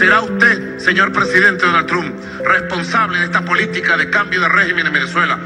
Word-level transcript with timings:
¿Será 0.00 0.22
usted, 0.22 0.78
señor 0.78 1.12
presidente 1.12 1.66
Donald 1.66 1.86
Trump, 1.86 2.14
responsable 2.42 3.18
de 3.18 3.24
esta 3.26 3.44
política 3.44 3.98
de 3.98 4.08
cambio 4.08 4.40
de 4.40 4.48
régimen 4.48 4.86
en 4.86 4.92
Venezuela? 4.94 5.38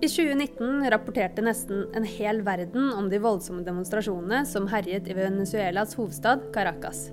I 0.00 0.08
2019 0.08 0.90
rapporterte 0.90 1.40
nesten 1.40 1.86
en 1.94 2.02
hel 2.02 2.42
verden 2.42 2.90
om 2.90 3.06
de 3.06 3.22
voldsomme 3.22 3.62
demonstrasjonene 3.62 4.42
som 4.42 4.66
herjet 4.74 5.06
i 5.06 5.14
Venezuelas 5.14 5.94
hovedstad 5.94 6.50
Caracas. 6.50 7.12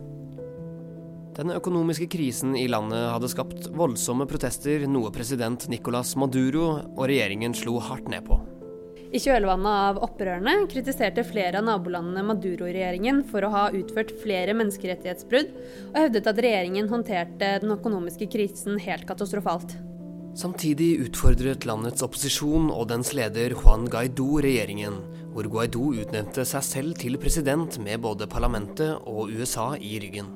Den 1.38 1.54
økonomiske 1.54 2.10
krisen 2.10 2.58
i 2.58 2.66
landet 2.66 3.12
hadde 3.14 3.30
skapt 3.30 3.70
voldsomme 3.70 4.26
protester, 4.26 4.90
noe 4.90 5.14
president 5.14 5.70
Nicolas 5.70 6.18
Maduro 6.18 6.72
og 6.96 7.06
regjeringen 7.06 7.54
slo 7.54 7.78
hardt 7.78 8.10
ned 8.10 8.26
på. 8.26 8.42
I 9.08 9.20
kjølvannet 9.24 9.72
av 9.72 10.00
opprørene 10.04 10.66
kritiserte 10.68 11.24
flere 11.24 11.62
av 11.62 11.68
nabolandene 11.70 12.26
Maduro-regjeringen 12.28 13.22
for 13.30 13.46
å 13.48 13.52
ha 13.54 13.66
utført 13.72 14.12
flere 14.20 14.56
menneskerettighetsbrudd, 14.60 15.54
og 15.94 16.00
hevdet 16.02 16.28
at 16.28 16.42
regjeringen 16.44 16.90
håndterte 16.92 17.54
den 17.64 17.72
økonomiske 17.78 18.28
krisen 18.34 18.76
helt 18.84 19.08
katastrofalt. 19.08 19.78
Samtidig 20.38 21.00
utfordret 21.08 21.64
landets 21.66 22.04
opposisjon 22.06 22.68
og 22.70 22.90
dens 22.92 23.14
leder 23.18 23.56
Juan 23.56 23.88
Guaidó 23.90 24.42
regjeringen, 24.44 25.00
hvor 25.34 25.48
Guaidó 25.50 25.88
utnevnte 25.96 26.44
seg 26.46 26.68
selv 26.68 27.00
til 27.00 27.18
president 27.22 27.80
med 27.82 28.04
både 28.04 28.28
parlamentet 28.30 29.08
og 29.08 29.32
USA 29.32 29.72
i 29.80 29.96
ryggen. 30.04 30.30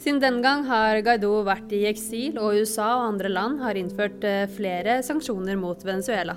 Siden 0.00 0.18
den 0.24 0.40
gang 0.42 0.64
har 0.66 0.98
Guaidó 1.04 1.36
vært 1.46 1.70
i 1.76 1.84
eksil, 1.92 2.40
og 2.40 2.56
USA 2.58 2.88
og 2.96 3.12
andre 3.12 3.30
land 3.30 3.62
har 3.62 3.78
innført 3.78 4.24
eh, 4.26 4.48
flere 4.56 4.98
sanksjoner 5.06 5.60
mot 5.60 5.86
Venezuela. 5.86 6.34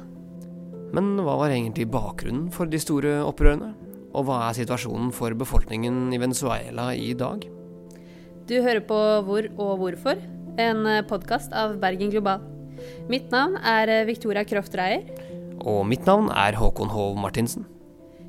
Men 0.96 1.18
hva 1.20 1.36
var 1.42 1.52
egentlig 1.52 1.90
bakgrunnen 1.92 2.48
for 2.54 2.70
de 2.72 2.80
store 2.80 3.18
opprørene? 3.26 3.74
Og 4.16 4.28
hva 4.28 4.48
er 4.48 4.58
situasjonen 4.58 5.12
for 5.16 5.36
befolkningen 5.38 6.08
i 6.16 6.20
Venezuela 6.22 6.90
i 6.96 7.12
dag? 7.18 7.44
Du 8.48 8.56
hører 8.64 8.84
på 8.88 8.98
Hvor 9.28 9.50
og 9.60 9.74
hvorfor, 9.82 10.22
en 10.58 10.86
eh, 10.88 11.04
podkast 11.06 11.52
av 11.52 11.76
Bergen 11.82 12.14
Global. 12.14 12.42
Mitt 13.12 13.28
navn 13.34 13.58
er 13.60 13.92
eh, 13.92 14.06
Victoria 14.08 14.46
Kroft 14.48 14.78
Reier. 14.80 15.04
Og 15.60 15.84
mitt 15.90 16.08
navn 16.08 16.32
er 16.32 16.56
Håkon 16.58 16.94
Hov 16.94 17.18
Martinsen. 17.20 17.68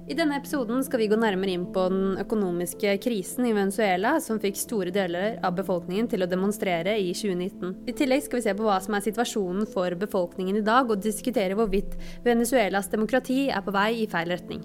I 0.09 0.15
denne 0.17 0.39
episoden 0.41 0.81
skal 0.85 1.03
vi 1.03 1.07
gå 1.11 1.19
nærmere 1.21 1.53
inn 1.53 1.67
på 1.69 1.83
den 1.93 2.15
økonomiske 2.23 2.95
krisen 3.05 3.45
i 3.45 3.53
Venezuela, 3.53 4.15
som 4.25 4.41
fikk 4.41 4.57
store 4.57 4.93
deler 4.95 5.37
av 5.45 5.59
befolkningen 5.59 6.09
til 6.09 6.25
å 6.25 6.31
demonstrere 6.31 6.95
i 6.97 7.11
2019. 7.13 7.75
I 7.93 7.97
tillegg 7.99 8.25
skal 8.25 8.41
vi 8.41 8.47
se 8.47 8.57
på 8.57 8.65
hva 8.65 8.79
som 8.81 8.97
er 8.97 9.05
situasjonen 9.05 9.69
for 9.69 9.93
befolkningen 10.01 10.63
i 10.63 10.65
dag, 10.65 10.89
og 10.89 11.05
diskutere 11.05 11.59
hvorvidt 11.59 12.01
Venezuelas 12.25 12.89
demokrati 12.89 13.51
er 13.53 13.61
på 13.61 13.77
vei 13.77 13.91
i 14.01 14.09
feil 14.09 14.33
retning. 14.33 14.65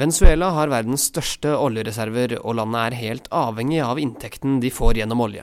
Venezuela 0.00 0.48
har 0.56 0.70
verdens 0.72 1.02
største 1.10 1.50
oljereserver, 1.60 2.38
og 2.40 2.54
landet 2.56 2.80
er 2.86 3.00
helt 3.02 3.26
avhengig 3.36 3.82
av 3.84 3.98
inntekten 4.00 4.56
de 4.62 4.70
får 4.72 4.96
gjennom 4.96 5.20
olje. 5.26 5.42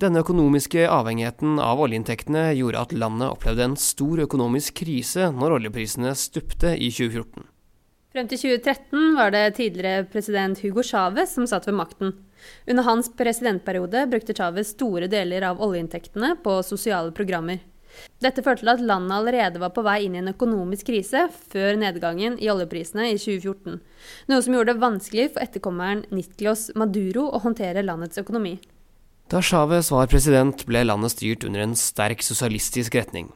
Denne 0.00 0.22
økonomiske 0.22 0.86
avhengigheten 0.88 1.58
av 1.60 1.82
oljeinntektene 1.84 2.46
gjorde 2.56 2.84
at 2.86 2.94
landet 2.96 3.28
opplevde 3.34 3.66
en 3.66 3.76
stor 3.76 4.22
økonomisk 4.24 4.78
krise 4.80 5.28
når 5.34 5.58
oljeprisene 5.58 6.14
stupte 6.16 6.72
i 6.78 6.88
2014. 6.94 7.44
Frem 8.14 8.30
til 8.30 8.40
2013 8.40 9.18
var 9.18 9.34
det 9.34 9.44
tidligere 9.58 10.06
president 10.08 10.62
Hugo 10.64 10.80
Chávez 10.86 11.34
som 11.36 11.44
satt 11.50 11.68
ved 11.68 11.76
makten. 11.76 12.14
Under 12.70 12.86
hans 12.86 13.10
presidentperiode 13.18 14.06
brukte 14.08 14.38
Chávez 14.38 14.72
store 14.78 15.10
deler 15.12 15.44
av 15.50 15.60
oljeinntektene 15.60 16.38
på 16.40 16.56
sosiale 16.64 17.12
programmer. 17.12 17.60
Dette 18.22 18.42
førte 18.42 18.64
til 18.64 18.72
at 18.72 18.82
landet 18.82 19.14
allerede 19.14 19.62
var 19.62 19.70
på 19.74 19.84
vei 19.86 20.00
inn 20.06 20.16
i 20.16 20.22
en 20.22 20.32
økonomisk 20.32 20.88
krise 20.90 21.26
før 21.52 21.78
nedgangen 21.78 22.38
i 22.42 22.50
oljeprisene 22.50 23.10
i 23.12 23.18
2014, 23.18 23.78
noe 24.30 24.44
som 24.44 24.56
gjorde 24.56 24.74
det 24.74 24.82
vanskelig 24.82 25.28
for 25.34 25.44
etterkommeren 25.44 26.04
Niklos 26.14 26.68
Maduro 26.78 27.28
å 27.30 27.42
håndtere 27.44 27.86
landets 27.86 28.20
økonomi. 28.20 28.56
Da 29.28 29.42
Chávez 29.44 29.92
var 29.92 30.08
president, 30.08 30.64
ble 30.64 30.86
landet 30.88 31.12
styrt 31.12 31.44
under 31.44 31.66
en 31.66 31.76
sterk 31.76 32.24
sosialistisk 32.24 32.94
retning. 32.96 33.28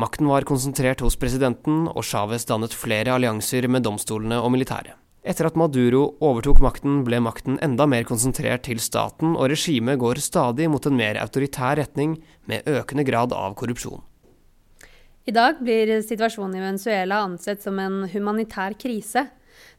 Makten 0.00 0.26
var 0.26 0.46
konsentrert 0.48 1.04
hos 1.04 1.18
presidenten, 1.20 1.84
og 1.86 2.02
Chávez 2.02 2.48
dannet 2.48 2.74
flere 2.74 3.12
allianser 3.14 3.68
med 3.70 3.84
domstolene 3.86 4.40
og 4.40 4.50
militæret. 4.56 4.96
Etter 5.24 5.48
at 5.48 5.56
Maduro 5.56 6.02
overtok 6.20 6.58
makten, 6.60 6.98
ble 7.06 7.16
makten 7.24 7.56
enda 7.64 7.86
mer 7.88 8.04
konsentrert 8.04 8.66
til 8.66 8.80
staten, 8.82 9.32
og 9.32 9.48
regimet 9.48 9.96
går 10.02 10.20
stadig 10.20 10.68
mot 10.68 10.84
en 10.84 10.98
mer 10.98 11.16
autoritær 11.22 11.78
retning 11.80 12.18
med 12.50 12.68
økende 12.68 13.06
grad 13.08 13.32
av 13.32 13.56
korrupsjon. 13.56 14.02
I 15.24 15.32
dag 15.32 15.62
blir 15.64 15.96
situasjonen 16.04 16.58
i 16.58 16.66
Venezuela 16.66 17.22
ansett 17.24 17.64
som 17.64 17.80
en 17.80 18.02
humanitær 18.12 18.76
krise. 18.76 19.24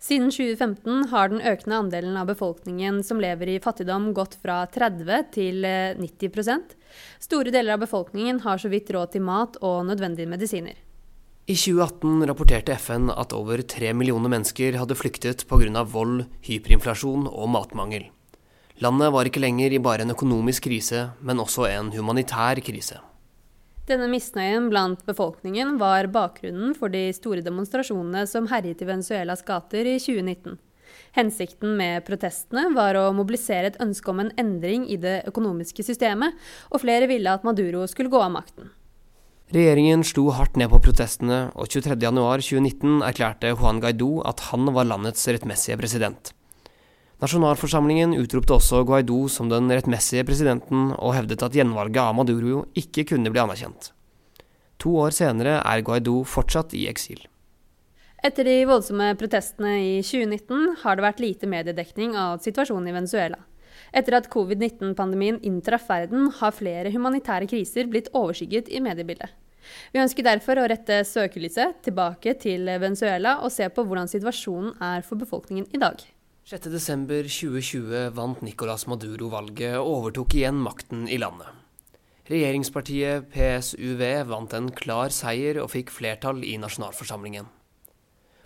Siden 0.01 0.31
2015 0.33 1.11
har 1.11 1.29
den 1.29 1.43
økende 1.45 1.77
andelen 1.77 2.17
av 2.17 2.31
befolkningen 2.31 3.03
som 3.05 3.21
lever 3.21 3.53
i 3.53 3.59
fattigdom, 3.61 4.15
gått 4.17 4.39
fra 4.41 4.63
30 4.73 5.29
til 5.35 5.61
90% 6.01 6.73
Store 7.19 7.51
deler 7.53 7.75
av 7.75 7.83
befolkningen 7.85 8.41
har 8.45 8.57
så 8.61 8.71
vidt 8.71 8.89
råd 8.93 9.13
til 9.15 9.23
mat 9.25 9.59
og 9.61 9.85
nødvendige 9.89 10.29
medisiner. 10.31 10.77
I 11.45 11.53
2018 11.53 12.25
rapporterte 12.25 12.73
FN 12.73 13.11
at 13.13 13.33
over 13.37 13.61
tre 13.69 13.91
millioner 13.93 14.31
mennesker 14.33 14.73
hadde 14.81 14.95
flyktet 14.97 15.43
pga. 15.45 15.83
vold, 15.85 16.23
hyperinflasjon 16.41 17.27
og 17.29 17.49
matmangel. 17.53 18.07
Landet 18.81 19.11
var 19.13 19.29
ikke 19.29 19.43
lenger 19.43 19.75
i 19.75 19.77
bare 19.77 20.01
en 20.01 20.09
økonomisk 20.15 20.63
krise, 20.65 21.11
men 21.21 21.37
også 21.37 21.67
en 21.69 21.91
humanitær 21.93 22.57
krise. 22.65 22.97
Denne 23.85 24.07
misnøyen 24.09 24.71
blant 24.71 25.05
befolkningen 25.05 25.77
var 25.77 26.09
bakgrunnen 26.09 26.73
for 26.73 26.89
de 26.89 27.13
store 27.13 27.45
demonstrasjonene 27.45 28.23
som 28.25 28.49
herjet 28.49 28.81
i 28.81 28.87
Venezuelas 28.89 29.45
gater 29.45 29.85
i 29.85 29.99
2019. 30.01 30.57
Hensikten 31.13 31.77
med 31.77 32.07
protestene 32.07 32.71
var 32.73 32.97
å 32.97 33.11
mobilisere 33.13 33.69
et 33.69 33.77
ønske 33.85 34.09
om 34.09 34.23
en 34.23 34.33
endring 34.41 34.89
i 34.89 34.97
det 34.97 35.19
økonomiske 35.29 35.85
systemet, 35.85 36.33
og 36.73 36.81
flere 36.81 37.05
ville 37.05 37.29
at 37.29 37.45
Maduro 37.45 37.85
skulle 37.85 38.09
gå 38.09 38.25
av 38.25 38.33
makten. 38.33 38.73
Regjeringen 39.53 40.01
slo 40.01 40.31
hardt 40.33 40.55
ned 40.57 40.71
på 40.71 40.79
protestene, 40.81 41.51
og 41.53 41.69
23.1.2019 41.69 43.03
erklærte 43.05 43.51
Juan 43.53 43.77
Guaidó 43.83 44.23
at 44.25 44.41
han 44.49 44.71
var 44.73 44.87
landets 44.89 45.27
rettmessige 45.29 45.77
president. 45.77 46.31
Nasjonalforsamlingen 47.21 48.17
utropte 48.17 48.57
også 48.57 48.81
Guaidó 48.89 49.19
som 49.29 49.51
den 49.51 49.69
rettmessige 49.69 50.25
presidenten, 50.25 50.89
og 50.97 51.13
hevdet 51.13 51.45
at 51.45 51.53
gjenvalget 51.53 52.01
av 52.01 52.17
Maduro 52.17 52.65
ikke 52.73 53.05
kunne 53.13 53.29
bli 53.29 53.43
anerkjent. 53.43 53.91
To 54.81 54.97
år 55.05 55.13
senere 55.15 55.59
er 55.61 55.85
Guaidó 55.85 56.23
fortsatt 56.25 56.73
i 56.73 56.87
eksil. 56.89 57.21
Etter 58.25 58.47
de 58.49 58.63
voldsomme 58.65 59.11
protestene 59.19 59.75
i 59.77 59.91
2019 60.01 60.81
har 60.81 60.97
det 60.97 61.05
vært 61.05 61.21
lite 61.21 61.49
mediedekning 61.51 62.17
av 62.17 62.41
situasjonen 62.41 62.89
i 62.89 62.97
Venezuela. 62.97 63.37
Etter 63.93 64.17
at 64.17 64.29
covid-19-pandemien 64.33 65.41
inntraff 65.45 65.89
verden, 65.89 66.29
har 66.39 66.55
flere 66.55 66.91
humanitære 66.93 67.49
kriser 67.51 67.89
blitt 67.91 68.09
overskygget 68.13 68.71
i 68.71 68.81
mediebildet. 68.83 69.33
Vi 69.93 70.01
ønsker 70.01 70.25
derfor 70.25 70.61
å 70.61 70.67
rette 70.69 71.01
søkelyset 71.07 71.81
tilbake 71.85 72.35
til 72.41 72.69
Venezuela 72.81 73.39
og 73.41 73.53
se 73.53 73.67
på 73.73 73.85
hvordan 73.85 74.09
situasjonen 74.11 74.75
er 74.83 75.05
for 75.05 75.17
befolkningen 75.21 75.69
i 75.73 75.81
dag. 75.81 76.03
6.12.2020 76.45 78.11
vant 78.13 78.41
Nicolas 78.45 78.85
Maduro 78.85 79.31
valget 79.33 79.79
og 79.79 79.87
overtok 79.95 80.35
igjen 80.37 80.59
makten 80.61 81.07
i 81.09 81.17
landet. 81.17 81.49
Regjeringspartiet 82.29 83.27
PSUV 83.33 84.01
vant 84.29 84.53
en 84.57 84.69
klar 84.73 85.13
seier 85.13 85.57
og 85.61 85.71
fikk 85.73 85.93
flertall 85.93 86.43
i 86.45 86.55
nasjonalforsamlingen. 86.61 87.49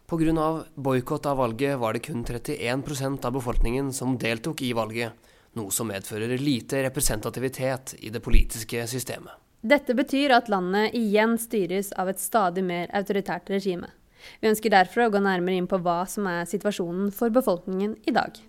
Pga. 0.09 0.65
boikott 0.75 1.27
av 1.29 1.37
valget 1.37 1.77
var 1.79 1.93
det 1.93 2.01
kun 2.07 2.23
31% 2.25 3.27
av 3.27 3.35
befolkningen 3.35 3.91
som 3.93 4.17
deltok 4.17 4.63
i 4.65 4.71
valget, 4.73 5.13
noe 5.59 5.75
som 5.75 5.91
medfører 5.91 6.39
lite 6.39 6.83
representativitet 6.87 7.97
i 7.99 8.11
det 8.13 8.23
politiske 8.23 8.87
systemet. 8.87 9.35
Dette 9.59 9.91
betyr 9.95 10.31
at 10.31 10.47
landet 10.47 10.93
igjen 10.95 11.35
styres 11.39 11.91
av 11.99 12.09
et 12.11 12.21
stadig 12.21 12.63
mer 12.63 12.87
autoritært 12.95 13.51
regime. 13.51 13.91
Vi 14.39 14.51
ønsker 14.51 14.71
derfor 14.71 15.05
å 15.07 15.11
gå 15.11 15.19
nærmere 15.23 15.59
inn 15.59 15.67
på 15.67 15.79
hva 15.83 16.05
som 16.07 16.27
er 16.31 16.47
situasjonen 16.47 17.11
for 17.15 17.31
befolkningen 17.35 17.97
i 18.07 18.15
dag. 18.15 18.39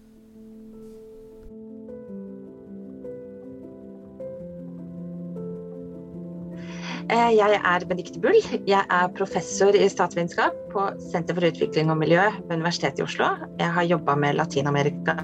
Eh, 7.10 7.30
jeg 7.34 7.58
er 7.58 7.84
Benedicte 7.90 8.20
Bull. 8.22 8.38
Jeg 8.70 8.84
er 8.86 9.10
professor 9.18 9.74
i 9.74 9.88
statsvitenskap 9.90 10.54
på 10.70 10.86
Senter 11.10 11.34
for 11.34 11.48
utvikling 11.48 11.90
og 11.90 11.98
miljø 12.04 12.22
ved 12.44 12.54
Universitetet 12.60 13.02
i 13.02 13.08
Oslo. 13.08 13.32
Jeg 13.58 13.74
har 13.74 13.90
jobba 13.96 14.14
med 14.14 14.38
Latin-Amerika 14.38 15.18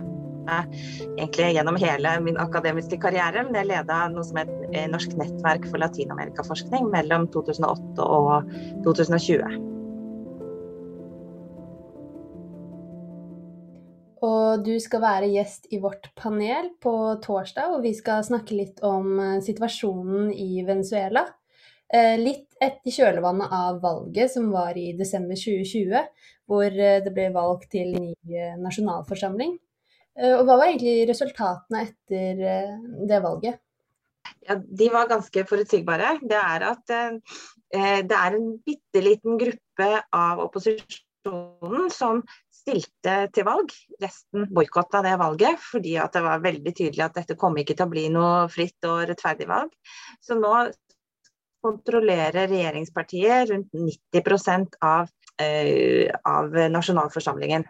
Eh, 0.47 0.65
egentlig 1.19 1.55
gjennom 1.55 1.77
hele 1.81 2.21
min 2.21 2.37
akademiske 2.39 2.99
karriere. 3.03 3.45
Men 3.47 3.61
jeg 3.61 3.71
leda 3.71 4.03
noe 4.13 4.25
som 4.27 4.41
het 4.41 4.53
eh, 4.73 4.87
Norsk 4.91 5.17
nettverk 5.19 5.67
for 5.71 5.83
latinamerikaforskning 5.83 6.91
mellom 6.93 7.27
2008 7.35 8.07
og 8.07 8.53
2020. 8.87 9.57
Og 14.27 14.63
du 14.65 14.73
skal 14.81 15.03
være 15.03 15.33
gjest 15.35 15.67
i 15.75 15.79
vårt 15.83 16.09
panel 16.19 16.71
på 16.83 16.95
torsdag, 17.23 17.75
og 17.77 17.85
vi 17.85 17.93
skal 17.95 18.25
snakke 18.27 18.57
litt 18.57 18.81
om 18.87 19.19
eh, 19.21 19.43
situasjonen 19.45 20.31
i 20.33 20.63
Venezuela. 20.67 21.27
Litt 22.19 22.57
etter 22.59 22.91
kjølvannet 22.91 23.53
av 23.55 23.77
valget 23.79 24.33
som 24.33 24.49
var 24.51 24.75
i 24.75 24.89
desember 24.99 25.39
2020, 25.39 26.01
hvor 26.51 26.67
det 26.75 27.13
ble 27.15 27.29
valgt 27.31 27.69
til 27.77 27.93
ny 27.95 28.41
nasjonalforsamling. 28.59 29.53
Og 30.17 30.43
hva 30.49 30.57
var 30.57 30.71
egentlig 30.71 31.09
resultatene 31.11 31.83
etter 31.85 32.39
det 33.09 33.19
valget? 33.21 33.61
Ja, 34.47 34.57
de 34.57 34.89
var 34.93 35.11
ganske 35.11 35.45
forutsigbare. 35.49 36.17
Det 36.23 36.39
er 36.39 36.65
at 36.71 36.95
eh, 36.95 38.01
det 38.07 38.17
er 38.17 38.37
en 38.37 38.55
bitte 38.65 39.03
liten 39.03 39.39
gruppe 39.41 39.89
av 40.15 40.41
opposisjonen 40.45 41.91
som 41.93 42.23
stilte 42.55 43.17
til 43.35 43.47
valg. 43.47 43.73
Resten 44.03 44.49
boikotta 44.55 45.03
det 45.07 45.17
valget 45.21 45.61
fordi 45.63 45.97
det 45.99 46.23
var 46.25 46.45
veldig 46.45 46.75
tydelig 46.75 47.07
at 47.07 47.21
dette 47.21 47.39
kom 47.39 47.59
ikke 47.59 47.77
til 47.77 47.87
å 47.87 47.93
bli 47.93 48.09
noe 48.15 48.47
fritt 48.53 48.89
og 48.89 49.07
rettferdig 49.11 49.49
valg. 49.51 49.73
Så 50.23 50.39
nå 50.39 50.55
kontrollerer 51.67 52.47
regjeringspartiet 52.47 53.51
rundt 53.51 53.73
90 53.75 54.77
av, 54.87 55.09
eh, 55.43 56.11
av 56.23 56.55
nasjonalforsamlingen. 56.71 57.67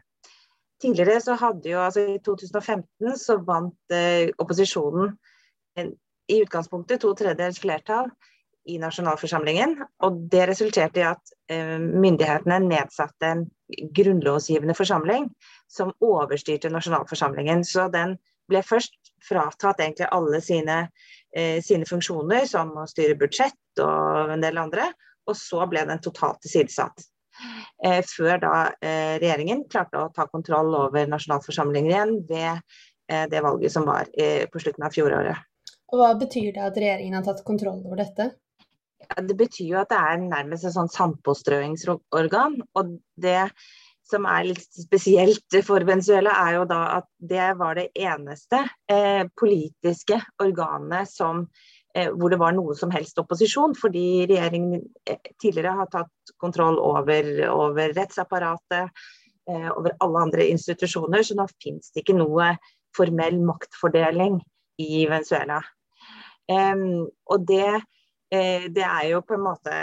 Tidligere 0.83 1.21
så 1.25 1.37
hadde 1.41 1.71
jo, 1.71 1.81
altså 1.81 2.05
I 2.05 2.19
2015 2.25 3.17
så 3.21 3.39
vant 3.45 3.95
eh, 3.95 4.29
opposisjonen 4.43 5.15
en, 5.81 5.93
i 6.29 6.41
utgangspunktet 6.43 7.01
to 7.01 7.13
tredjedels 7.17 7.61
flertall 7.63 8.11
i 8.67 8.79
nasjonalforsamlingen. 8.83 9.77
Og 10.05 10.21
det 10.33 10.47
resulterte 10.51 11.01
i 11.01 11.07
at 11.09 11.35
eh, 11.53 11.77
myndighetene 11.81 12.61
nedsatte 12.67 13.31
en 13.31 13.45
grunnlovsgivende 13.97 14.77
forsamling 14.77 15.31
som 15.73 15.95
overstyrte 16.05 16.71
nasjonalforsamlingen. 16.75 17.65
Så 17.65 17.89
den 17.95 18.17
ble 18.51 18.63
først 18.67 19.15
fratatt 19.27 19.81
egentlig 19.83 20.11
alle 20.13 20.43
sine, 20.45 20.79
eh, 21.35 21.63
sine 21.65 21.89
funksjoner, 21.89 22.47
som 22.51 22.75
å 22.77 22.89
styre 22.91 23.19
budsjett 23.19 23.83
og 23.83 24.35
en 24.37 24.45
del 24.45 24.61
andre. 24.61 24.91
Og 25.27 25.39
så 25.39 25.65
ble 25.71 25.87
den 25.89 26.03
totalt 26.03 26.43
tilsidesatt. 26.45 27.09
Eh, 27.85 28.01
før 28.07 28.41
da 28.43 28.55
eh, 28.81 29.17
regjeringen 29.21 29.67
klarte 29.71 30.01
å 30.01 30.13
ta 30.15 30.29
kontroll 30.31 30.75
over 30.79 31.09
nasjonalforsamlingen 31.11 31.93
igjen 31.93 32.17
ved 32.29 32.53
eh, 33.11 33.27
det 33.31 33.45
valget 33.45 33.75
som 33.75 33.87
var 33.89 34.09
eh, 34.17 34.47
på 34.51 34.63
slutten 34.63 34.87
av 34.89 34.97
fjoråret. 34.97 35.45
Og 35.93 36.01
Hva 36.01 36.15
betyr 36.19 36.51
det 36.57 36.65
at 36.67 36.79
regjeringen 36.81 37.19
har 37.19 37.27
tatt 37.27 37.45
kontroll 37.47 37.85
over 37.85 38.03
dette? 38.03 38.33
det 39.15 39.37
betyr 39.39 39.69
jo 39.71 39.81
at 39.81 39.91
det 39.93 39.99
er 39.99 40.23
nærmest 40.23 40.67
et 40.67 40.75
sånn 40.75 40.91
sandpåstrøingsorgan. 40.93 42.61
Og 42.79 42.97
det 43.23 43.43
som 44.07 44.27
er 44.31 44.49
litt 44.53 44.67
spesielt 44.71 45.57
for 45.67 45.83
Venezuela, 45.87 46.35
er 46.47 46.61
jo 46.61 46.67
da 46.71 46.83
at 47.01 47.09
det 47.19 47.49
var 47.59 47.79
det 47.79 47.89
eneste 47.99 48.63
eh, 48.91 49.25
politiske 49.39 50.21
organet 50.43 51.11
som, 51.11 51.47
hvor 52.13 52.33
det 52.33 52.41
var 52.41 52.55
noe 52.57 52.75
som 52.79 52.93
helst 52.95 53.19
opposisjon. 53.23 53.77
Fordi 53.79 54.27
regjeringen 54.29 54.81
eh, 55.09 55.33
tidligere 55.43 55.77
har 55.81 55.91
tatt 55.93 56.35
kontroll 56.43 56.81
over, 56.83 57.31
over 57.53 57.95
rettsapparatet, 57.97 59.05
eh, 59.51 59.71
over 59.73 59.97
alle 60.05 60.27
andre 60.29 60.49
institusjoner. 60.53 61.25
Så 61.27 61.39
nå 61.39 61.49
finnes 61.63 61.93
det 61.93 62.05
ikke 62.05 62.19
noe 62.19 62.55
formell 62.97 63.41
maktfordeling 63.45 64.41
i 64.81 65.07
Venezuela. 65.09 65.63
og 66.47 67.47
det 67.49 67.81
Eh, 68.31 68.71
det 68.71 68.83
er 68.83 69.09
jo 69.13 69.23
på 69.23 69.37
en 69.37 69.45
måte 69.47 69.75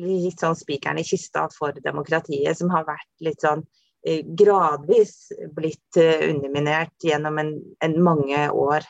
litt 0.00 0.42
sånn 0.42 0.56
spikeren 0.58 0.98
i 0.98 1.06
kista 1.06 1.46
for 1.54 1.76
demokratiet, 1.82 2.58
som 2.58 2.72
har 2.74 2.86
vært 2.88 3.10
litt 3.22 3.44
sånn 3.44 3.62
eh, 4.06 4.24
gradvis 4.26 5.30
blitt 5.54 6.00
eh, 6.00 6.26
underminert 6.32 7.06
gjennom 7.06 7.38
en, 7.42 7.52
en 7.84 7.96
mange 8.02 8.48
år. 8.50 8.86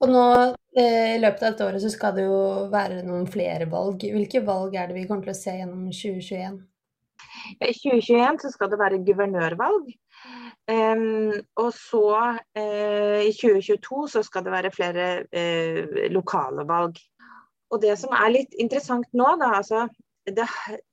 Og 0.00 0.08
nå 0.08 0.24
i 0.80 1.18
løpet 1.20 1.42
av 1.42 1.52
dette 1.52 1.66
året 1.66 1.82
så 1.82 1.90
skal 1.92 2.14
det 2.16 2.24
jo 2.24 2.40
være 2.72 3.02
noen 3.04 3.26
flere 3.28 3.66
valg. 3.70 4.06
Hvilke 4.14 4.42
valg 4.46 4.76
er 4.78 4.88
det 4.88 4.96
vi 4.96 5.06
kommer 5.08 5.26
til 5.26 5.34
å 5.34 5.40
se 5.40 5.56
gjennom 5.58 5.88
2021? 5.92 6.60
I 7.60 7.72
2021 7.74 8.40
så 8.44 8.52
skal 8.54 8.70
det 8.72 8.78
være 8.80 9.02
guvernørvalg. 9.04 9.90
Um, 10.70 11.32
og 11.58 11.72
så 11.74 12.04
uh, 12.56 13.20
i 13.24 13.32
2022 13.34 14.04
så 14.12 14.22
skal 14.22 14.44
det 14.46 14.52
være 14.54 14.72
flere 14.74 15.08
uh, 15.26 15.96
lokale 16.12 16.66
valg. 16.68 17.00
Og 17.70 17.82
det 17.82 17.96
som 17.98 18.14
er 18.16 18.34
litt 18.34 18.56
interessant 18.62 19.08
nå, 19.16 19.26
da, 19.40 19.52
altså, 19.60 19.86
det, 20.26 20.46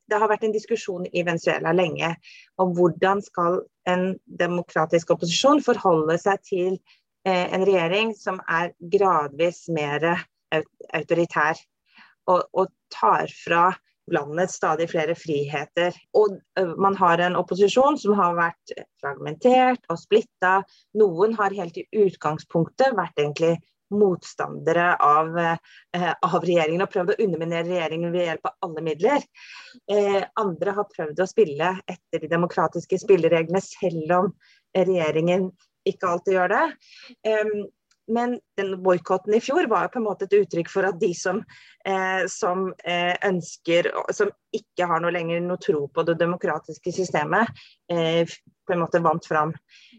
det, 0.09 0.17
har 0.17 0.29
vært 0.29 0.45
en 0.47 0.55
diskusjon 0.55 1.07
i 1.11 1.23
Venezuela 1.25 1.73
lenge 1.75 2.13
om 2.61 2.73
hvordan 2.77 3.21
skal 3.25 3.61
en 3.89 4.11
demokratisk 4.39 5.13
opposisjon 5.15 5.63
forholde 5.65 6.17
seg 6.21 6.43
til 6.45 6.77
eh, 6.77 6.96
en 7.27 7.65
regjering 7.67 8.13
som 8.15 8.39
er 8.47 8.71
gradvis 8.93 9.65
mer 9.73 10.05
autoritær 10.95 11.59
og, 12.31 12.43
og 12.53 12.71
tar 12.93 13.31
fra 13.45 13.69
landet 14.11 14.51
stadig 14.51 14.89
flere 14.91 15.15
friheter. 15.19 15.95
Og 16.17 16.37
uh, 16.59 16.75
man 16.79 16.95
har 16.99 17.21
en 17.23 17.37
opposisjon 17.39 17.99
som 17.99 18.15
har 18.19 18.37
vært 18.37 18.75
fragmentert 19.01 19.83
og 19.91 19.99
splitta. 20.01 20.61
Noen 20.99 21.35
har 21.39 21.55
helt 21.55 21.79
i 21.79 21.87
utgangspunktet 22.05 22.95
vært 22.97 23.19
egentlig 23.19 23.57
motstandere 23.87 24.97
av, 24.99 25.29
eh, 25.39 26.09
av, 26.11 26.41
regjeringen 26.43 26.83
og 26.83 26.89
prøvd 26.91 27.13
å 27.13 27.23
underminere 27.23 27.69
regjeringen 27.69 28.11
ved 28.11 28.25
hjelp 28.25 28.49
av 28.49 28.67
alle 28.67 28.83
midler. 28.83 29.23
Eh, 29.87 30.25
andre 30.41 30.73
har 30.75 30.89
prøvd 30.91 31.21
å 31.23 31.29
spille 31.29 31.69
etter 31.87 32.19
de 32.19 32.27
demokratiske 32.27 32.99
spillereglene, 32.99 33.61
selv 33.63 34.11
om 34.17 34.27
regjeringen 34.75 35.47
ikke 35.89 36.11
alltid 36.11 36.37
gjør 36.37 36.53
det. 36.53 36.67
Um, 37.27 37.65
men 38.07 38.37
den 38.55 38.77
boikotten 38.79 39.35
i 39.35 39.41
fjor 39.43 39.67
var 39.67 39.89
på 39.91 39.99
en 39.99 40.05
måte 40.05 40.29
et 40.29 40.37
uttrykk 40.37 40.69
for 40.71 40.87
at 40.87 40.95
de 41.01 41.09
som, 41.17 41.41
eh, 41.83 42.23
som 42.31 42.69
eh, 42.87 43.17
ønsker, 43.27 43.89
som 44.15 44.31
ikke 44.55 44.87
har 44.87 45.03
noe 45.03 45.11
lenger 45.11 45.43
noe 45.43 45.59
tro 45.59 45.81
på 45.91 46.05
det 46.07 46.15
demokratiske 46.21 46.93
systemet, 46.95 47.51
eh, 47.91 48.23
på 48.23 48.75
en 48.75 48.79
måte 48.79 49.03
vant 49.03 49.27
fram. 49.27 49.51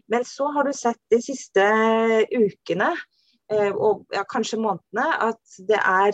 Men 0.09 0.25
så 0.25 0.49
har 0.55 0.65
du 0.65 0.73
sett 0.73 0.97
de 1.13 1.21
siste 1.21 1.67
ukene 2.33 2.95
Eh, 3.49 3.73
og 3.73 4.05
ja, 4.13 4.23
kanskje 4.29 4.61
månedene, 4.61 5.07
at 5.29 5.59
det 5.69 5.79
er 5.79 6.13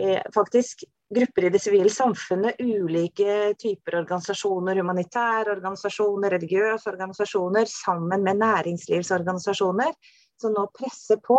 eh, 0.00 0.22
faktisk 0.34 0.86
grupper 1.14 1.44
i 1.44 1.50
det 1.52 1.60
sivile 1.62 1.90
samfunnet, 1.92 2.60
ulike 2.60 3.52
typer 3.60 3.98
organisasjoner, 4.00 4.80
humanitære 4.80 5.54
organisasjoner, 5.56 6.34
religiøse 6.36 6.90
organisasjoner, 6.92 7.68
sammen 7.68 8.24
med 8.24 8.40
næringslivsorganisasjoner, 8.40 9.92
som 10.40 10.56
nå 10.56 10.66
presser 10.74 11.20
på 11.22 11.38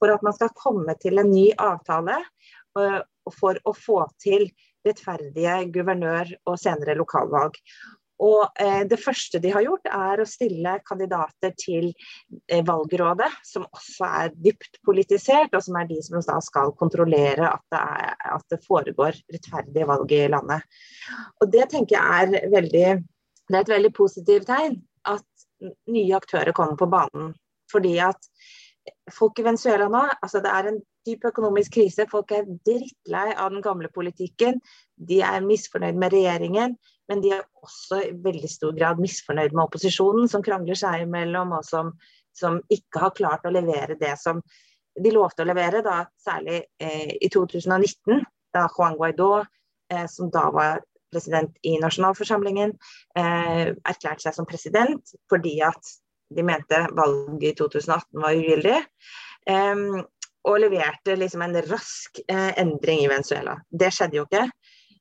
for 0.00 0.14
at 0.14 0.24
man 0.26 0.36
skal 0.36 0.52
komme 0.56 0.96
til 1.02 1.20
en 1.22 1.30
ny 1.30 1.50
avtale 1.58 2.16
uh, 2.78 3.00
for 3.36 3.60
å 3.64 3.74
få 3.76 4.02
til 4.22 4.48
rettferdige 4.86 5.56
guvernør- 5.74 6.36
og 6.48 6.58
senere 6.58 6.96
lokalvalg. 6.98 7.58
Og 8.20 8.60
eh, 8.60 8.82
Det 8.88 8.98
første 9.00 9.40
de 9.40 9.52
har 9.54 9.64
gjort, 9.64 9.88
er 9.88 10.20
å 10.20 10.28
stille 10.28 10.76
kandidater 10.86 11.54
til 11.58 11.88
eh, 11.90 12.60
valgrådet, 12.66 13.30
som 13.46 13.64
også 13.68 14.10
er 14.24 14.34
dypt 14.44 14.80
politisert, 14.86 15.54
og 15.56 15.64
som 15.64 15.78
er 15.80 15.88
de 15.88 16.00
som 16.04 16.20
da 16.20 16.38
skal 16.44 16.74
kontrollere 16.80 17.48
at 17.48 17.64
det, 17.72 17.80
er, 17.80 18.14
at 18.36 18.46
det 18.52 18.60
foregår 18.66 19.16
rettferdige 19.32 19.88
valg 19.88 20.12
i 20.16 20.26
landet. 20.32 20.80
Og 21.40 21.52
Det 21.52 21.70
tenker 21.72 21.96
jeg 21.96 22.26
er, 22.26 22.50
veldig, 22.52 22.86
det 23.48 23.56
er 23.56 23.64
et 23.64 23.74
veldig 23.76 23.94
positivt 23.96 24.48
tegn, 24.50 24.80
at 25.08 25.26
nye 25.88 26.16
aktører 26.16 26.52
kommer 26.56 26.76
på 26.80 26.90
banen. 26.92 27.32
Fordi 27.72 27.96
at 28.02 28.30
folk 29.14 29.38
i 29.38 29.46
Venezuela 29.46 29.88
nå, 29.88 30.04
altså 30.20 30.42
det 30.44 30.52
er 30.52 30.70
en 30.70 30.80
dyp 31.08 31.24
økonomisk 31.30 31.78
krise. 31.78 32.06
Folk 32.10 32.32
er 32.34 32.48
drittlei 32.66 33.30
av 33.32 33.52
den 33.54 33.64
gamle 33.64 33.90
politikken. 33.92 34.60
De 34.96 35.20
er 35.24 35.44
misfornøyd 35.44 35.98
med 36.00 36.14
regjeringen. 36.16 36.76
Men 37.10 37.22
de 37.24 37.34
er 37.34 37.46
også 37.64 38.00
i 38.06 38.10
veldig 38.24 38.50
stor 38.50 38.74
grad 38.76 39.00
misfornøyd 39.02 39.54
med 39.54 39.64
opposisjonen, 39.66 40.28
som 40.30 40.44
krangler 40.46 40.78
seg 40.78 41.04
imellom, 41.04 41.56
og 41.58 41.66
som, 41.66 41.94
som 42.36 42.60
ikke 42.70 43.02
har 43.02 43.16
klart 43.16 43.48
å 43.48 43.54
levere 43.54 43.98
det 43.98 44.14
som 44.20 44.42
de 45.00 45.12
lovte 45.14 45.44
å 45.44 45.48
levere, 45.48 45.82
da, 45.86 46.04
særlig 46.22 46.62
eh, 46.82 47.16
i 47.18 47.30
2019, 47.32 48.22
da 48.54 48.66
Juan 48.74 48.96
Guaidó, 48.98 49.32
eh, 49.90 50.06
som 50.10 50.30
da 50.34 50.48
var 50.54 50.84
president 51.10 51.56
i 51.66 51.76
nasjonalforsamlingen, 51.82 52.76
eh, 53.18 53.72
erklærte 53.74 54.26
seg 54.26 54.36
som 54.36 54.46
president 54.46 55.14
fordi 55.30 55.56
at 55.66 55.94
de 56.30 56.44
mente 56.46 56.78
valget 56.94 57.48
i 57.50 57.54
2018 57.58 58.22
var 58.22 58.38
ugyldig. 58.38 58.78
Um, 59.50 60.02
og 60.48 60.60
leverte 60.62 61.16
liksom 61.18 61.42
en 61.44 61.58
rask 61.68 62.20
eh, 62.30 62.52
endring 62.60 63.02
i 63.02 63.08
Venezuela. 63.10 63.58
Det 63.68 63.90
skjedde 63.92 64.20
jo 64.20 64.26
ikke. 64.28 64.46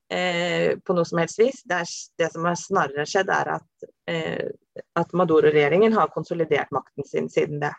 Eh, 0.10 0.78
på 0.82 0.94
noe 0.98 1.06
som 1.06 1.20
helst 1.22 1.38
vis. 1.38 1.62
Det, 1.70 1.84
er, 1.84 1.90
det 2.18 2.32
som 2.34 2.48
har 2.50 2.56
snarere 2.58 3.06
skjedd, 3.06 3.30
er 3.30 3.52
at, 3.60 3.90
eh, 4.10 4.82
at 4.98 5.12
Maduro-regjeringen 5.14 5.94
har 5.94 6.10
konsolidert 6.16 6.72
makten 6.74 7.06
sin 7.06 7.28
siden 7.30 7.62
det. 7.62 7.76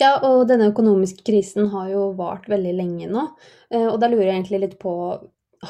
Ja, 0.00 0.14
og 0.22 0.46
denne 0.48 0.70
økonomiske 0.70 1.24
krisen 1.26 1.66
har 1.72 1.88
jo 1.90 2.04
vart 2.18 2.46
veldig 2.48 2.74
lenge 2.78 3.08
nå. 3.10 3.24
Eh, 3.74 3.88
og 3.88 3.98
da 4.00 4.06
lurer 4.06 4.28
jeg 4.28 4.36
egentlig 4.36 4.60
litt 4.62 4.76
på 4.80 4.94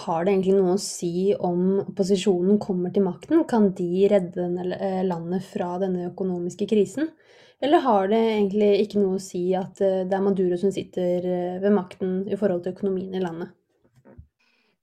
har 0.04 0.22
det 0.22 0.34
egentlig 0.34 0.58
noe 0.58 0.76
å 0.76 0.82
si 0.82 1.32
om 1.34 1.62
opposisjonen 1.86 2.60
kommer 2.62 2.92
til 2.94 3.06
makten? 3.08 3.40
Kan 3.48 3.72
de 3.78 4.04
redde 4.12 4.44
eh, 4.76 5.00
landet 5.08 5.46
fra 5.48 5.70
denne 5.80 6.10
økonomiske 6.10 6.68
krisen? 6.68 7.08
Eller 7.64 7.80
har 7.84 8.12
det 8.12 8.20
egentlig 8.20 8.70
ikke 8.84 9.00
noe 9.00 9.16
å 9.16 9.24
si 9.24 9.48
at 9.56 9.80
det 9.80 10.16
er 10.16 10.22
Maduro 10.24 10.56
som 10.60 10.70
sitter 10.72 11.26
ved 11.60 11.74
makten 11.74 12.22
i 12.28 12.38
forhold 12.40 12.62
til 12.64 12.72
økonomien 12.72 13.16
i 13.16 13.24
landet? 13.24 13.50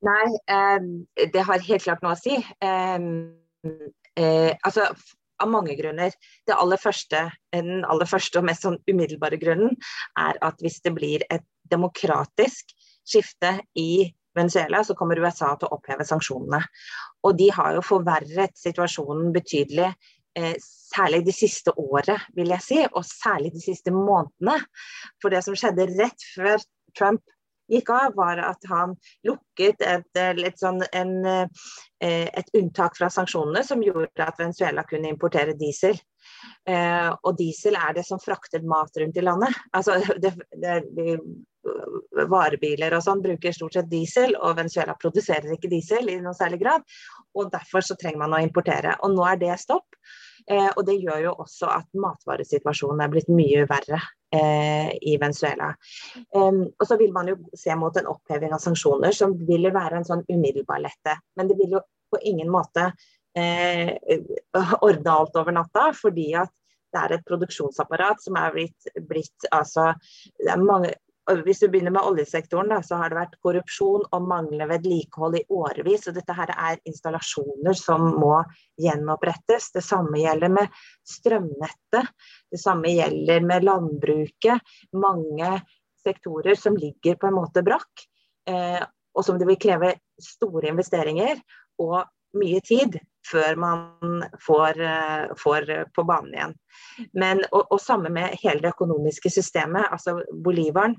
Nei, 0.06 0.26
eh, 0.54 1.28
det 1.34 1.46
har 1.48 1.64
helt 1.70 1.84
klart 1.84 2.04
noe 2.06 2.14
å 2.14 2.20
si. 2.20 2.38
Eh, 2.38 3.08
eh, 4.22 4.52
altså, 4.68 4.92
av 5.42 5.50
mange 5.50 5.76
grunner. 5.78 6.14
Aller 6.54 6.82
første, 6.82 7.24
den 7.54 7.86
aller 7.86 8.10
første 8.10 8.40
og 8.40 8.48
mest 8.50 8.66
sånn 8.66 8.80
umiddelbare 8.90 9.40
grunnen 9.42 9.76
er 10.20 10.40
at 10.46 10.62
hvis 10.64 10.80
det 10.86 10.94
blir 10.98 11.26
et 11.34 11.46
demokratisk 11.72 12.74
skifte 13.08 13.58
i 13.78 14.08
Venezuela, 14.38 14.84
så 14.86 14.96
kommer 14.98 15.20
USA 15.22 15.54
til 15.58 15.70
å 15.70 15.80
oppheve 15.80 16.06
sanksjonene. 16.06 16.62
Og 17.26 17.38
de 17.40 17.50
har 17.54 17.74
jo 17.78 17.86
forverret 17.86 18.54
situasjonen 18.60 19.34
betydelig. 19.36 19.90
Eh, 20.38 20.54
særlig 20.62 21.24
de 21.26 21.34
siste 21.34 21.74
året, 21.82 22.28
vil 22.38 22.54
jeg 22.54 22.62
si, 22.62 22.78
og 22.92 23.06
særlig 23.06 23.56
de 23.56 23.64
siste 23.64 23.94
månedene. 23.94 24.60
For 25.22 25.34
det 25.34 25.42
som 25.46 25.58
skjedde 25.58 25.90
rett 25.96 26.28
før 26.36 26.62
Trump 26.98 27.24
gikk 27.72 27.90
av, 27.94 28.16
var 28.16 28.42
at 28.44 28.68
han 28.70 28.96
lukket 29.28 29.82
et, 29.86 30.10
et, 30.20 30.60
sånn, 30.60 30.82
en, 30.96 31.14
eh, 31.26 32.28
et, 32.28 32.54
unntak 32.58 32.98
fra 32.98 33.10
sanksjonene 33.14 33.64
som 33.68 33.84
gjorde 33.84 34.24
at 34.24 34.40
Venezuela 34.40 34.86
kunne 34.88 35.12
importere 35.12 35.58
diesel. 35.60 36.00
Eh, 36.68 37.10
og 37.12 37.38
diesel 37.40 37.78
er 37.80 37.98
det 37.98 38.06
som 38.08 38.22
frakter 38.24 38.66
mat 38.68 38.98
rundt 39.00 39.18
i 39.18 39.26
landet. 39.26 39.62
Altså, 39.78 40.00
det, 40.24 40.34
det, 40.62 41.18
varebiler 42.32 42.96
og 42.96 43.04
sånn 43.04 43.22
bruker 43.24 43.52
stort 43.56 43.76
sett 43.76 43.90
diesel, 43.92 44.38
og 44.40 44.56
Venezuela 44.60 44.96
produserer 45.00 45.52
ikke 45.54 45.72
diesel 45.72 46.08
i 46.12 46.20
noen 46.22 46.38
særlig 46.38 46.62
grad. 46.64 46.86
Og 47.36 47.52
derfor 47.54 47.84
så 47.84 47.98
trenger 48.00 48.24
man 48.24 48.38
å 48.38 48.42
importere. 48.44 48.96
Og 49.04 49.14
nå 49.16 49.28
er 49.28 49.42
det 49.42 49.60
stopp. 49.62 50.00
Eh, 50.52 50.70
og 50.70 50.86
det 50.88 50.98
gjør 51.02 51.26
jo 51.26 51.34
også 51.44 51.70
at 51.74 51.90
matvaresituasjonen 52.00 53.04
er 53.04 53.12
blitt 53.12 53.28
mye 53.32 53.66
verre 53.68 54.00
eh, 54.34 54.94
i 55.02 55.18
Venezuela. 55.20 55.74
Eh, 56.16 56.62
og 56.72 56.88
så 56.88 56.98
vil 57.00 57.12
man 57.16 57.32
jo 57.34 57.38
se 57.58 57.76
mot 57.76 58.00
en 58.00 58.10
oppheving 58.14 58.56
av 58.56 58.64
sanksjoner 58.64 59.16
som 59.16 59.36
vil 59.48 59.70
være 59.74 60.00
en 60.00 60.08
sånn 60.08 60.26
umiddelbar 60.32 60.84
lette. 60.86 61.18
Men 61.36 61.52
det 61.52 61.60
vil 61.60 61.78
jo 61.78 61.84
på 62.14 62.22
ingen 62.32 62.52
måte 62.52 62.92
eh, 63.38 63.98
ordne 64.80 65.18
alt 65.18 65.36
over 65.36 65.56
natta, 65.56 65.90
fordi 65.98 66.32
at 66.40 66.54
det 66.96 67.02
er 67.02 67.18
et 67.18 67.28
produksjonsapparat 67.28 68.22
som 68.24 68.38
er 68.40 68.54
blitt, 68.56 68.88
blitt 69.10 69.48
altså, 69.52 69.90
det 70.40 70.54
er 70.54 70.64
mange, 70.64 70.94
hvis 71.36 71.60
du 71.60 71.68
begynner 71.68 71.92
med 71.92 72.06
oljesektoren, 72.08 72.70
da, 72.72 72.80
så 72.84 72.96
har 73.02 73.12
det 73.12 73.20
vært 73.20 73.38
korrupsjon 73.44 74.06
og 74.16 74.28
manglende 74.30 74.70
vedlikehold 74.70 75.36
i 75.40 75.44
årevis. 75.52 76.08
og 76.08 76.16
Dette 76.16 76.36
her 76.38 76.54
er 76.54 76.82
installasjoner 76.88 77.76
som 77.76 78.06
må 78.22 78.38
gjenopprettes. 78.80 79.72
Det 79.76 79.84
samme 79.84 80.22
gjelder 80.22 80.54
med 80.56 80.78
strømnettet. 81.08 82.14
Det 82.52 82.62
samme 82.62 82.94
gjelder 82.96 83.44
med 83.44 83.68
landbruket. 83.68 84.76
Mange 84.96 85.58
sektorer 86.04 86.56
som 86.56 86.78
ligger 86.80 87.20
på 87.20 87.28
en 87.28 87.40
måte 87.42 87.66
brakk. 87.66 88.08
Eh, 88.48 88.80
og 89.18 89.26
som 89.26 89.40
det 89.40 89.50
vil 89.50 89.60
kreve 89.60 89.98
store 90.22 90.72
investeringer 90.72 91.42
og 91.84 92.06
mye 92.38 92.62
tid 92.64 92.96
før 93.28 93.60
man 93.60 94.24
får, 94.46 94.80
eh, 94.80 95.36
får 95.44 95.68
på 95.96 96.08
banen 96.08 96.34
igjen. 96.36 96.56
Men, 97.14 97.44
og, 97.52 97.68
og 97.74 97.84
samme 97.84 98.12
med 98.14 98.40
hele 98.40 98.64
det 98.64 98.72
økonomiske 98.78 99.32
systemet. 99.34 99.92
altså 99.92 100.22
Bolivaren 100.32 100.96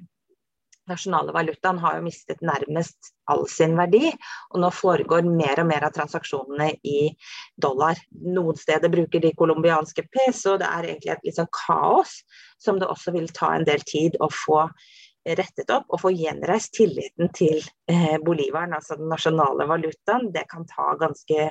nasjonale 0.90 1.32
valutaen 1.36 1.80
har 1.82 1.98
jo 1.98 2.04
mistet 2.06 2.42
nærmest 2.44 3.12
all 3.30 3.44
sin 3.50 3.76
verdi. 3.78 4.12
Og 4.52 4.62
nå 4.62 4.70
foregår 4.74 5.26
mer 5.28 5.62
og 5.62 5.68
mer 5.70 5.88
av 5.88 5.94
transaksjonene 5.96 6.70
i 6.86 7.10
dollar. 7.60 8.00
Noen 8.24 8.58
steder 8.58 8.92
bruker 8.92 9.22
de 9.24 9.34
colombianske 9.38 10.06
peso. 10.12 10.56
Det 10.60 10.68
er 10.68 10.92
egentlig 10.92 11.14
et 11.14 11.28
litt 11.28 11.40
sånn 11.40 11.52
kaos 11.54 12.20
som 12.62 12.80
det 12.80 12.88
også 12.90 13.14
vil 13.16 13.28
ta 13.34 13.54
en 13.56 13.68
del 13.68 13.84
tid 13.86 14.18
å 14.20 14.30
få 14.32 14.64
rettet 15.38 15.70
opp 15.74 15.90
og 15.92 16.00
få 16.00 16.12
gjenreist 16.14 16.72
tilliten 16.78 17.28
til 17.36 17.60
eh, 17.90 18.16
bolivaren, 18.24 18.72
altså 18.76 18.96
den 18.96 19.10
nasjonale 19.12 19.66
valutaen. 19.68 20.30
Det 20.32 20.46
kan 20.50 20.64
ta 20.70 20.94
ganske, 21.00 21.50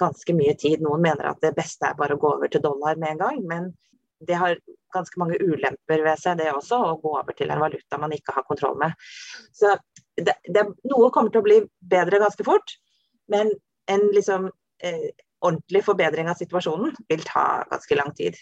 ganske 0.00 0.36
mye 0.36 0.56
tid. 0.58 0.82
Noen 0.82 1.04
mener 1.04 1.30
at 1.30 1.42
det 1.44 1.54
beste 1.56 1.88
er 1.88 1.98
bare 1.98 2.16
å 2.16 2.22
gå 2.22 2.34
over 2.36 2.50
til 2.50 2.64
dollar 2.64 2.98
med 2.98 3.14
en 3.14 3.24
gang. 3.24 3.42
men 3.48 3.72
det 4.26 4.38
har 4.40 4.58
ganske 4.94 5.18
mange 5.20 5.38
ulemper 5.42 6.04
ved 6.04 6.20
seg, 6.20 6.38
det 6.38 6.52
også, 6.52 6.78
å 6.78 6.96
gå 7.02 7.12
over 7.18 7.36
til 7.36 7.50
en 7.50 7.62
valuta 7.62 7.98
man 8.00 8.14
ikke 8.14 8.36
har 8.36 8.46
kontroll 8.48 8.78
med. 8.80 8.94
Så 9.54 9.74
det, 10.16 10.36
det, 10.46 10.66
noe 10.90 11.10
kommer 11.14 11.34
til 11.34 11.42
å 11.42 11.46
bli 11.46 11.60
bedre 11.94 12.22
ganske 12.22 12.46
fort, 12.46 12.76
men 13.32 13.50
en 13.90 14.08
liksom, 14.14 14.50
eh, 14.84 15.10
ordentlig 15.44 15.84
forbedring 15.84 16.30
av 16.30 16.38
situasjonen 16.40 16.94
vil 17.10 17.24
ta 17.26 17.64
ganske 17.70 17.98
lang 17.98 18.12
tid. 18.16 18.38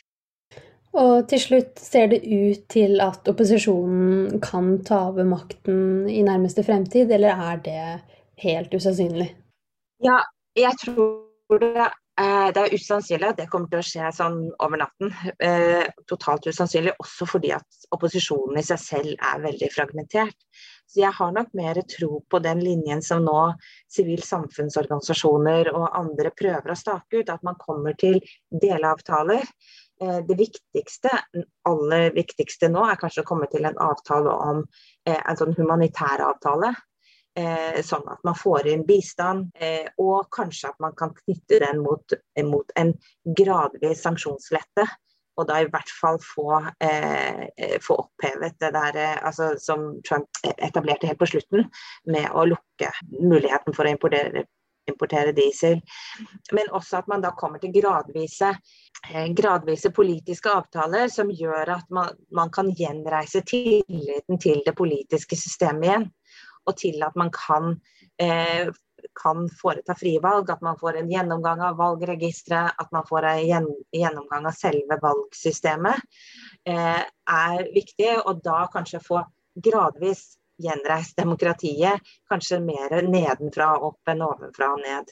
Og 0.92 1.24
til 1.30 1.40
slutt 1.40 1.80
ser 1.80 2.10
det 2.12 2.20
ut 2.28 2.66
til 2.72 3.00
at 3.00 3.28
opposisjonen 3.30 4.42
kan 4.44 4.74
ta 4.84 5.06
over 5.08 5.24
makten 5.24 6.04
i 6.12 6.20
nærmeste 6.26 6.64
fremtid, 6.66 7.10
eller 7.16 7.32
er 7.32 7.62
det 7.64 7.84
helt 8.44 8.74
usannsynlig? 8.76 9.30
Ja, 10.04 10.20
jeg 10.58 10.76
tror 10.82 11.62
det 11.62 11.88
det 12.52 12.60
er 12.60 12.74
usannsynlig 12.76 13.30
at 13.30 13.38
det 13.40 13.48
kommer 13.48 13.70
til 13.72 13.80
å 13.80 13.86
skje 13.86 14.10
sånn 14.12 14.38
over 14.60 14.80
natten. 14.82 15.12
Eh, 15.40 15.86
totalt 16.10 16.44
usannsynlig, 16.44 16.92
også 17.00 17.28
fordi 17.30 17.54
at 17.56 17.86
opposisjonen 17.96 18.60
i 18.60 18.64
seg 18.66 18.80
selv 18.82 19.14
er 19.16 19.40
veldig 19.40 19.70
fragmentert. 19.72 20.36
Så 20.92 21.00
jeg 21.00 21.16
har 21.16 21.32
nok 21.32 21.54
mer 21.56 21.80
tro 21.88 22.20
på 22.28 22.42
den 22.44 22.60
linjen 22.60 23.00
som 23.04 23.24
nå 23.24 23.54
sivil 23.90 24.20
samfunnsorganisasjoner 24.26 25.72
og 25.72 25.88
andre 25.88 26.34
prøver 26.36 26.74
å 26.74 26.76
stake 26.76 27.22
ut, 27.22 27.32
at 27.32 27.42
man 27.48 27.56
kommer 27.60 27.96
til 27.96 28.20
delavtaler. 28.52 29.48
Eh, 30.02 30.20
det 30.28 30.36
viktigste, 30.36 31.16
aller 31.64 32.10
viktigste 32.12 32.68
nå 32.68 32.84
er 32.90 33.00
kanskje 33.00 33.24
å 33.24 33.30
komme 33.32 33.48
til 33.48 33.64
en 33.64 33.80
avtale 33.80 34.36
om 34.52 34.64
en 35.08 35.38
sånn 35.40 35.56
humanitær 35.56 36.20
avtale 36.28 36.74
Eh, 37.32 37.78
sånn 37.80 38.04
at 38.12 38.20
man 38.28 38.36
får 38.36 38.66
inn 38.68 38.82
bistand, 38.84 39.46
eh, 39.56 39.86
og 40.02 40.26
kanskje 40.36 40.68
at 40.68 40.82
man 40.84 40.92
kan 40.98 41.14
knytte 41.16 41.62
den 41.62 41.80
mot, 41.80 42.12
mot 42.44 42.74
en 42.76 42.92
gradvis 43.38 44.02
sanksjonslette. 44.04 44.84
Og 45.40 45.46
da 45.48 45.62
i 45.62 45.68
hvert 45.72 45.92
fall 45.96 46.18
få, 46.20 46.58
eh, 46.84 47.46
få 47.80 47.96
opphevet 48.02 48.58
det 48.60 48.68
der 48.74 48.98
eh, 49.00 49.20
altså, 49.24 49.54
som 49.56 50.02
Trump 50.04 50.28
etablerte 50.58 51.08
helt 51.08 51.22
på 51.22 51.30
slutten, 51.30 51.70
med 52.04 52.28
å 52.36 52.44
lukke 52.50 52.90
muligheten 53.16 53.72
for 53.72 53.88
å 53.88 53.94
importere, 53.96 54.44
importere 54.92 55.32
diesel. 55.32 55.80
Men 56.52 56.68
også 56.76 57.00
at 57.00 57.08
man 57.08 57.24
da 57.24 57.32
kommer 57.38 57.62
til 57.64 57.72
gradvise, 57.72 58.52
eh, 59.08 59.32
gradvise 59.32 59.88
politiske 59.96 60.52
avtaler 60.52 61.08
som 61.08 61.32
gjør 61.32 61.78
at 61.78 61.88
man, 61.88 62.12
man 62.28 62.52
kan 62.52 62.68
gjenreise 62.76 63.40
tilliten 63.48 64.36
til 64.36 64.60
det 64.68 64.76
politiske 64.76 65.40
systemet 65.40 65.88
igjen 65.88 66.10
og 66.66 66.76
til 66.78 67.02
at 67.02 67.16
man 67.18 67.30
kan, 67.34 67.80
eh, 68.18 68.68
kan 69.18 69.48
foreta 69.60 69.94
frie 69.98 70.20
valg. 70.22 70.50
At 70.50 70.62
man 70.62 70.78
får 70.78 71.00
en 71.00 71.10
gjennomgang 71.10 71.62
av 71.66 71.78
valgregisteret, 71.80 72.78
at 72.78 72.92
man 72.92 73.06
får 73.08 73.28
en 73.30 73.72
gjennomgang 73.92 74.46
av 74.46 74.54
selve 74.56 74.98
valgsystemet, 75.02 76.02
eh, 76.66 77.02
er 77.02 77.66
viktig. 77.74 78.26
Og 78.26 78.42
da 78.42 78.66
kanskje 78.72 79.02
få 79.02 79.24
gradvis 79.56 80.36
gjenreist 80.62 81.16
demokratiet, 81.16 82.00
kanskje 82.30 82.60
mer 82.62 83.02
nedenfra 83.02 83.74
opp 83.82 84.08
enn 84.08 84.22
ovenfra 84.22 84.72
og 84.76 84.80
ned. 84.84 85.10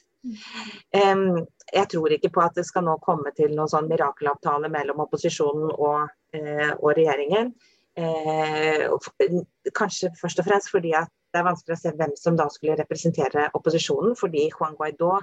Um, 0.93 1.47
jeg 1.73 1.87
tror 1.89 2.13
ikke 2.13 2.29
på 2.33 2.43
at 2.43 2.57
det 2.57 2.65
skal 2.67 2.85
nå 2.85 2.97
komme 3.01 3.33
til 3.37 3.55
noen 3.55 3.71
sånn 3.71 3.89
mirakelavtale 3.89 4.69
mellom 4.71 5.01
opposisjonen 5.05 5.71
og, 5.71 6.11
uh, 6.37 6.71
og 6.77 6.91
regjeringen. 6.97 7.53
Uh, 7.97 8.85
kanskje 9.75 10.13
først 10.19 10.39
og 10.39 10.47
fremst 10.47 10.71
fordi 10.71 10.93
at 10.95 11.11
det 11.31 11.39
er 11.39 11.47
vanskelig 11.47 11.77
å 11.77 11.81
se 11.81 11.93
hvem 11.95 12.13
som 12.19 12.37
da 12.39 12.47
skulle 12.51 12.77
representere 12.79 13.47
opposisjonen, 13.57 14.15
fordi 14.19 14.49
Juan 14.51 14.75
Guaidó 14.79 15.15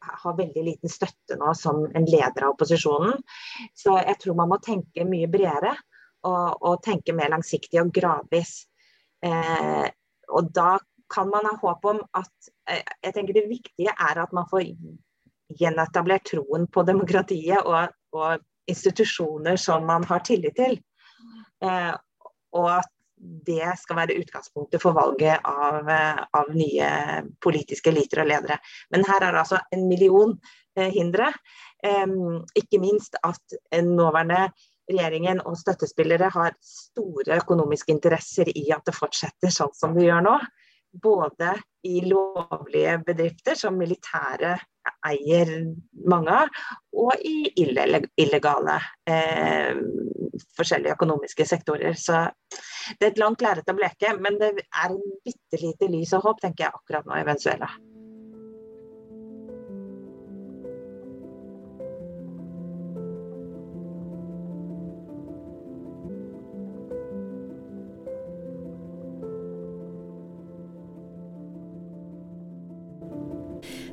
har 0.00 0.36
veldig 0.38 0.62
liten 0.64 0.92
støtte 0.92 1.38
nå 1.38 1.52
som 1.58 1.82
en 1.94 2.06
leder 2.06 2.46
av 2.46 2.54
opposisjonen. 2.54 3.18
Så 3.74 3.96
jeg 3.98 4.18
tror 4.22 4.38
man 4.38 4.52
må 4.52 4.60
tenke 4.62 5.06
mye 5.08 5.30
bredere 5.30 5.74
og, 6.28 6.60
og 6.60 6.82
tenke 6.84 7.14
mer 7.16 7.32
langsiktig 7.32 7.80
og 7.82 7.92
gradvis. 7.94 8.52
Eh, 9.26 9.88
og 10.30 10.52
da 10.54 10.76
kan 11.10 11.30
man 11.32 11.48
ha 11.48 11.56
håp 11.58 11.86
om 11.90 11.98
at 12.16 12.50
eh, 12.70 12.84
Jeg 13.02 13.16
tenker 13.16 13.36
det 13.36 13.48
viktige 13.50 13.92
er 13.92 14.22
at 14.22 14.32
man 14.36 14.46
får 14.50 14.68
gjenetablert 15.58 16.28
troen 16.30 16.68
på 16.70 16.84
demokratiet 16.86 17.66
og, 17.66 17.90
og 18.14 18.70
institusjoner 18.70 19.58
som 19.58 19.84
man 19.88 20.06
har 20.06 20.22
tillit 20.26 20.56
til. 20.60 20.78
Eh, 21.64 21.92
og 22.54 22.70
at 22.78 22.90
det 23.20 23.74
skal 23.80 23.98
være 24.00 24.16
utgangspunktet 24.20 24.82
for 24.82 24.96
valget 24.96 25.44
av, 25.44 25.88
eh, 25.88 26.22
av, 26.38 26.52
nye 26.56 26.90
politiske 27.42 27.92
eliter 27.92 28.22
og 28.24 28.30
ledere. 28.30 28.58
Men 28.90 29.04
her 29.08 29.22
er 29.22 29.34
det 29.34 29.42
altså 29.44 29.60
en 29.74 29.86
million 29.88 30.36
eh, 30.76 30.88
hindre. 30.94 31.32
Um, 31.80 32.42
ikke 32.58 32.80
minst 32.80 33.16
at 33.24 33.54
nåværende 33.72 34.50
regjeringen 34.90 35.40
og 35.46 35.56
støttespillere 35.56 36.28
har 36.34 36.56
store 36.64 37.38
økonomiske 37.40 37.92
interesser 37.94 38.50
i 38.52 38.66
at 38.74 38.84
det 38.84 38.96
fortsetter 38.96 39.52
sånn 39.54 39.72
som 39.76 39.94
det 39.96 40.08
gjør 40.08 40.26
nå. 40.26 40.34
Både 40.90 41.54
i 41.86 42.00
lovlige 42.04 42.96
bedrifter 43.06 43.54
som 43.56 43.76
militære 43.78 44.56
eier 45.06 45.52
mange 46.08 46.34
av, 46.34 46.50
og 46.98 47.22
i 47.24 47.52
illegale 47.62 48.76
eh, 49.08 49.78
forskjellige 50.56 50.96
økonomiske 50.96 51.46
sektorer. 51.46 51.94
Så 51.94 52.24
det 52.98 53.06
er 53.06 53.12
et 53.12 53.22
langt 53.22 53.44
lerret 53.44 53.70
å 53.70 53.76
bleke, 53.76 54.12
men 54.18 54.40
det 54.40 54.52
er 54.58 54.90
en 54.90 55.00
bitte 55.24 55.62
lite 55.62 55.90
lys 55.92 56.14
og 56.18 56.26
håp, 56.26 56.42
tenker 56.42 56.66
jeg 56.66 56.74
akkurat 56.74 57.08
nå 57.08 57.20
i 57.20 57.26
Venezuela. 57.28 57.70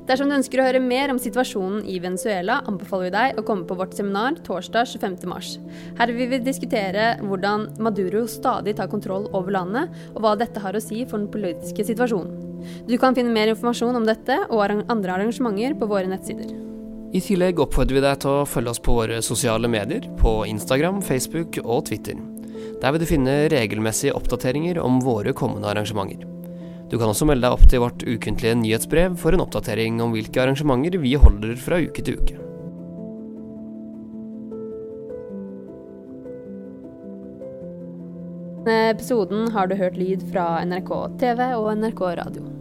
Dersom 0.07 0.29
du 0.29 0.37
ønsker 0.37 0.61
å 0.61 0.65
høre 0.69 0.79
mer 0.79 1.11
om 1.11 1.17
situasjonen 1.19 1.81
i 1.91 1.97
Venezuela, 1.99 2.61
anbefaler 2.69 3.09
vi 3.09 3.15
deg 3.17 3.39
å 3.41 3.43
komme 3.47 3.67
på 3.67 3.75
vårt 3.75 3.97
seminar 3.97 4.37
torsdag 4.45 4.87
25.3. 4.93 5.57
Her 5.97 6.13
vil 6.15 6.29
vi 6.31 6.39
diskutere 6.45 7.09
hvordan 7.19 7.65
Maduro 7.83 8.21
stadig 8.31 8.77
tar 8.77 8.87
kontroll 8.87 9.27
over 9.35 9.51
landet, 9.57 9.91
og 10.13 10.21
hva 10.23 10.37
dette 10.39 10.63
har 10.63 10.77
å 10.77 10.83
si 10.83 11.01
for 11.03 11.19
den 11.19 11.27
politiske 11.33 11.83
situasjonen. 11.89 12.45
Du 12.87 12.95
kan 13.01 13.17
finne 13.19 13.35
mer 13.35 13.51
informasjon 13.51 13.99
om 13.99 14.07
dette 14.07 14.39
og 14.47 14.63
andre 14.87 15.17
arrangementer 15.17 15.75
på 15.75 15.91
våre 15.91 16.07
nettsider. 16.07 16.55
I 17.11 17.23
tillegg 17.23 17.59
oppfordrer 17.63 17.99
vi 17.99 18.05
deg 18.07 18.23
til 18.23 18.31
å 18.31 18.47
følge 18.47 18.71
oss 18.71 18.83
på 18.83 18.95
våre 19.01 19.19
sosiale 19.23 19.67
medier, 19.71 20.07
på 20.23 20.39
Instagram, 20.47 21.03
Facebook 21.03 21.59
og 21.65 21.85
Twitter. 21.91 22.15
Der 22.79 22.95
vil 22.95 23.03
du 23.03 23.09
finne 23.09 23.37
regelmessige 23.51 24.15
oppdateringer 24.15 24.79
om 24.79 25.03
våre 25.03 25.35
kommende 25.35 25.67
arrangementer. 25.71 26.37
Du 26.88 26.96
kan 26.96 27.10
også 27.12 27.27
melde 27.27 27.44
deg 27.44 27.56
opp 27.56 27.67
til 27.67 27.84
vårt 27.84 28.03
ukentlige 28.08 28.56
nyhetsbrev 28.62 29.17
for 29.20 29.36
en 29.36 29.44
oppdatering 29.44 30.00
om 30.03 30.13
hvilke 30.15 30.44
arrangementer 30.44 31.00
vi 31.03 31.15
holder 31.20 31.58
fra 31.60 31.82
uke 31.84 32.03
til 32.03 32.22
uke. 32.22 32.38
Denne 38.67 38.91
episoden 38.91 39.51
har 39.56 39.67
du 39.67 39.77
hørt 39.79 39.96
lyd 39.96 40.24
fra 40.32 40.58
NRK 40.67 40.91
TV 41.20 41.44
og 41.56 41.72
NRK 41.79 42.01
Radio. 42.20 42.56